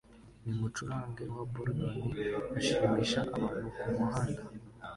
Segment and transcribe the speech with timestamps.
[0.43, 2.19] numucuranga wa bordone
[2.57, 4.41] ashimisha abantu kumuhanda